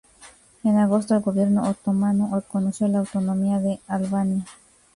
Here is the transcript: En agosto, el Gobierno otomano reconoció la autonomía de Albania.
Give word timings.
En 0.63 0.79
agosto, 0.79 1.13
el 1.13 1.21
Gobierno 1.21 1.69
otomano 1.69 2.31
reconoció 2.33 2.87
la 2.87 2.97
autonomía 2.97 3.59
de 3.59 3.79
Albania. 3.87 4.45